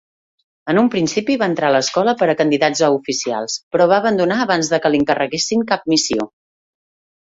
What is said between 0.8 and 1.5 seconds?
un principi va